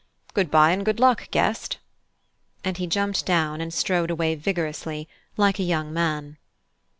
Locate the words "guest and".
1.29-2.77